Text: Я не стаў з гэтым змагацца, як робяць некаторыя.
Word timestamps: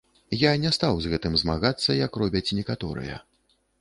Я 0.43 0.53
не 0.61 0.69
стаў 0.77 0.95
з 1.05 1.11
гэтым 1.11 1.37
змагацца, 1.41 1.99
як 1.99 2.11
робяць 2.23 2.55
некаторыя. 2.61 3.21